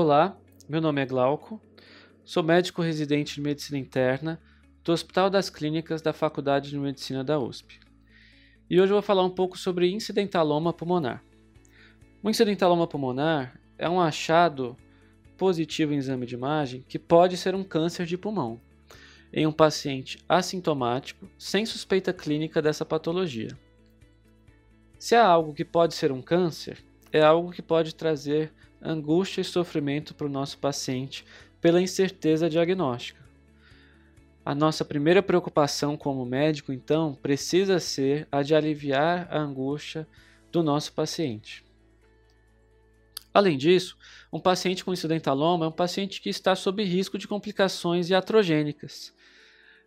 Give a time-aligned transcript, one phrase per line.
[0.00, 1.60] Olá, meu nome é Glauco,
[2.24, 4.40] sou médico residente de medicina interna
[4.84, 7.80] do Hospital das Clínicas da Faculdade de Medicina da USP.
[8.70, 11.20] E hoje eu vou falar um pouco sobre incidentaloma pulmonar.
[12.22, 14.76] O incidentaloma pulmonar é um achado
[15.36, 18.60] positivo em exame de imagem que pode ser um câncer de pulmão
[19.32, 23.58] em um paciente assintomático sem suspeita clínica dessa patologia.
[24.96, 26.78] Se há algo que pode ser um câncer,
[27.10, 31.24] é algo que pode trazer angústia e sofrimento para o nosso paciente
[31.60, 33.26] pela incerteza diagnóstica.
[34.44, 40.08] A nossa primeira preocupação como médico, então, precisa ser a de aliviar a angústia
[40.50, 41.64] do nosso paciente.
[43.32, 43.96] Além disso,
[44.32, 49.12] um paciente com incidentaloma é um paciente que está sob risco de complicações iatrogênicas.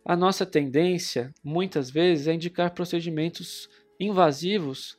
[0.04, 4.96] A nossa tendência, muitas vezes, é indicar procedimentos invasivos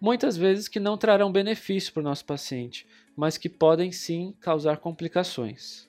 [0.00, 4.78] muitas vezes que não trarão benefício para o nosso paciente, mas que podem sim causar
[4.78, 5.88] complicações.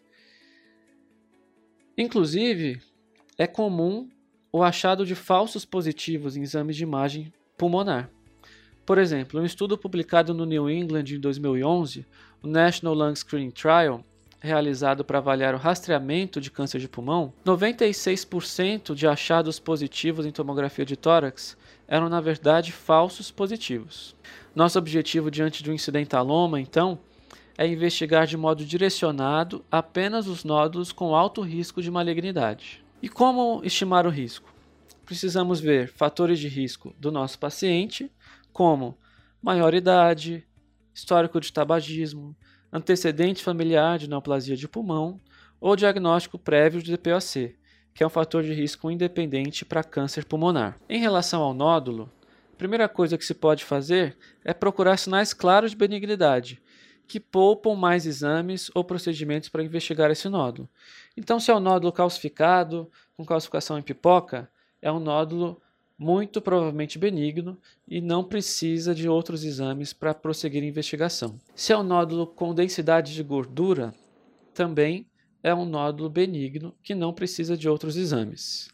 [1.97, 2.79] Inclusive,
[3.37, 4.09] é comum
[4.51, 8.09] o achado de falsos positivos em exames de imagem pulmonar.
[8.85, 12.05] Por exemplo, um estudo publicado no New England em 2011,
[12.41, 14.03] o National Lung Screening Trial,
[14.39, 20.85] realizado para avaliar o rastreamento de câncer de pulmão, 96% de achados positivos em tomografia
[20.85, 21.57] de tórax
[21.87, 24.15] eram na verdade falsos positivos.
[24.55, 26.99] Nosso objetivo diante de um incidentaloma, então,
[27.57, 32.83] é investigar de modo direcionado apenas os nódulos com alto risco de malignidade.
[33.01, 34.53] E como estimar o risco?
[35.05, 38.11] Precisamos ver fatores de risco do nosso paciente,
[38.51, 38.97] como
[39.41, 40.45] maior idade,
[40.93, 42.35] histórico de tabagismo,
[42.71, 45.19] antecedente familiar de neoplasia de pulmão
[45.59, 47.55] ou diagnóstico prévio de DPOC,
[47.97, 50.77] que é um fator de risco independente para câncer pulmonar.
[50.87, 52.07] Em relação ao nódulo,
[52.53, 56.61] a primeira coisa que se pode fazer é procurar sinais claros de benignidade,
[57.07, 60.69] que poupam mais exames ou procedimentos para investigar esse nódulo.
[61.17, 64.47] Então, se é um nódulo calcificado, com calcificação em pipoca,
[64.79, 65.59] é um nódulo
[65.97, 71.39] muito provavelmente benigno e não precisa de outros exames para prosseguir a investigação.
[71.55, 73.91] Se é um nódulo com densidade de gordura,
[74.53, 75.07] também
[75.47, 78.67] é um nódulo benigno que não precisa de outros exames.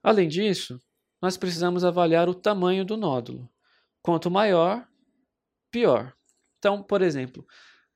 [0.00, 0.80] Além disso,
[1.20, 3.50] nós precisamos avaliar o tamanho do nódulo.
[4.00, 4.86] Quanto maior,
[5.72, 6.12] pior.
[6.58, 7.44] Então, por exemplo,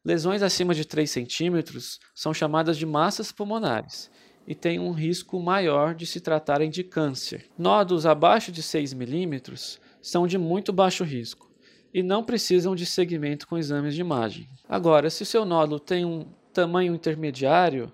[0.04, 4.10] lesões acima de 3 centímetros são chamadas de massas pulmonares
[4.48, 7.48] e têm um risco maior de se tratarem de câncer.
[7.56, 11.54] Nódulos abaixo de 6 milímetros são de muito baixo risco
[11.94, 14.48] e não precisam de segmento com exames de imagem.
[14.68, 17.92] Agora, se o seu nódulo tem um tamanho intermediário,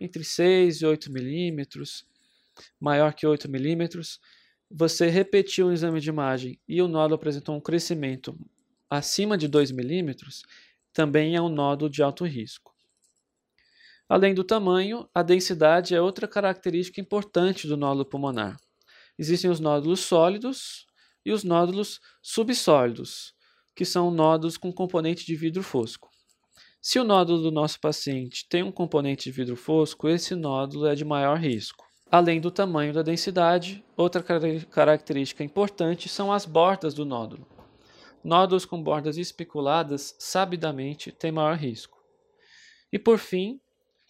[0.00, 2.06] entre 6 e 8 milímetros,
[2.78, 4.20] maior que 8 milímetros,
[4.70, 8.38] você repetiu o exame de imagem e o nódulo apresentou um crescimento
[8.88, 10.44] acima de 2 milímetros,
[10.92, 12.72] também é um nódulo de alto risco.
[14.08, 18.56] Além do tamanho, a densidade é outra característica importante do nódulo pulmonar.
[19.18, 20.86] Existem os nódulos sólidos
[21.26, 23.34] e os nódulos subsólidos,
[23.74, 26.08] que são nódulos com componente de vidro fosco.
[26.90, 30.94] Se o nódulo do nosso paciente tem um componente de vidro fosco, esse nódulo é
[30.94, 31.86] de maior risco.
[32.10, 34.24] Além do tamanho da densidade, outra
[34.70, 37.46] característica importante são as bordas do nódulo.
[38.24, 42.02] Nódulos com bordas especuladas, sabidamente, têm maior risco.
[42.90, 43.60] E por fim,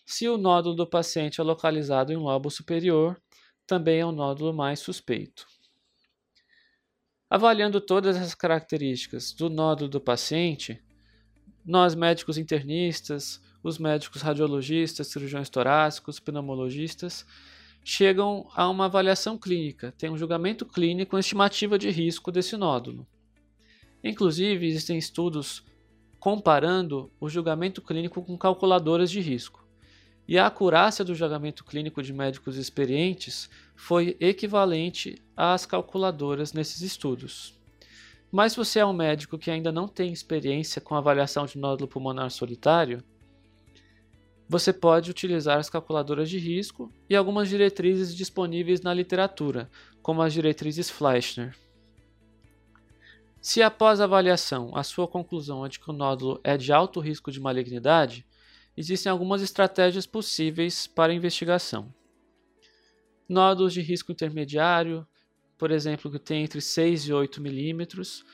[0.07, 3.21] se o nódulo do paciente é localizado em um lobo superior,
[3.67, 5.49] também é um nódulo mais suspeito.
[7.29, 10.81] Avaliando todas essas características do nódulo do paciente,
[11.65, 17.27] nós, médicos internistas, os médicos radiologistas, cirurgiões torácicos, pneumologistas,
[17.85, 23.07] chegam a uma avaliação clínica, tem um julgamento clínico, uma estimativa de risco desse nódulo.
[24.03, 25.65] Inclusive, existem estudos
[26.21, 29.67] comparando o julgamento clínico com calculadoras de risco.
[30.27, 37.58] E a acurácia do julgamento clínico de médicos experientes foi equivalente às calculadoras nesses estudos.
[38.31, 41.89] Mas se você é um médico que ainda não tem experiência com avaliação de nódulo
[41.89, 43.03] pulmonar solitário,
[44.49, 49.71] você pode utilizar as calculadoras de risco e algumas diretrizes disponíveis na literatura,
[50.03, 51.55] como as diretrizes Fleischner.
[53.41, 56.99] Se após a avaliação a sua conclusão é de que o nódulo é de alto
[57.01, 58.27] risco de malignidade,
[58.77, 61.93] existem algumas estratégias possíveis para investigação.
[63.29, 65.07] Nódulos de risco intermediário,
[65.59, 68.25] por exemplo, que tem entre 6 e 8 milímetros,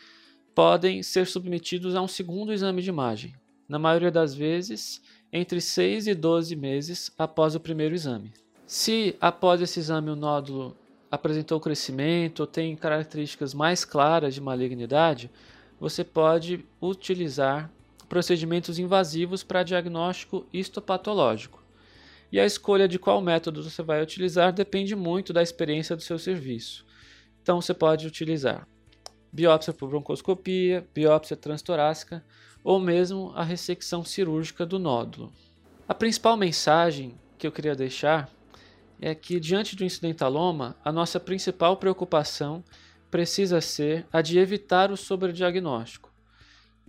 [0.54, 3.34] podem ser submetidos a um segundo exame de imagem,
[3.68, 8.32] na maioria das vezes entre 6 e 12 meses após o primeiro exame.
[8.66, 10.76] Se após esse exame o nódulo
[11.10, 15.30] apresentou crescimento ou tem características mais claras de malignidade,
[15.80, 17.70] você pode utilizar
[18.08, 21.64] procedimentos invasivos para diagnóstico histopatológico.
[22.30, 26.18] E a escolha de qual método você vai utilizar depende muito da experiência do seu
[26.18, 26.84] serviço.
[27.44, 28.66] Então você pode utilizar
[29.30, 32.24] biópsia por broncoscopia, biópsia transtorácica
[32.64, 35.30] ou mesmo a ressecção cirúrgica do nódulo.
[35.86, 38.30] A principal mensagem que eu queria deixar
[38.98, 42.64] é que, diante do incidentaloma, a nossa principal preocupação
[43.10, 46.10] precisa ser a de evitar o sobrediagnóstico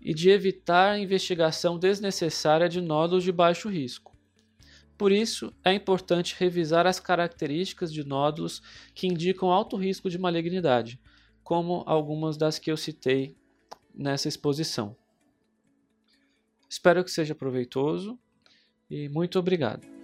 [0.02, 4.15] e de evitar a investigação desnecessária de nódulos de baixo risco.
[4.98, 8.62] Por isso, é importante revisar as características de nódulos
[8.94, 11.00] que indicam alto risco de malignidade,
[11.44, 13.36] como algumas das que eu citei
[13.94, 14.96] nessa exposição.
[16.70, 18.18] Espero que seja proveitoso
[18.90, 19.95] e muito obrigado.